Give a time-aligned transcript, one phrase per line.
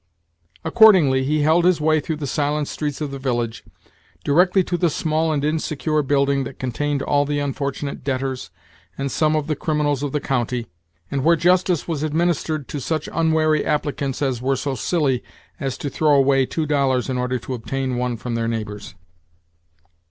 [0.63, 3.63] Accordingly he held his way through the silent streets of the village,
[4.23, 8.49] directly to the small and insecure building that contained all the unfortunate debt ors
[8.97, 10.65] and some of the criminals of the county,
[11.11, 15.23] and where justice was administered to such unwary applicants as were so silly
[15.59, 18.95] as to throw away two dollars in order to obtain one from their neighbors.